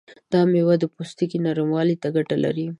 دا 0.31 0.41
میوه 0.51 0.75
د 0.79 0.83
پوستکي 0.93 1.37
نرموالي 1.45 1.95
ته 2.01 2.07
ګټه 2.15 2.37
لري. 2.43 2.67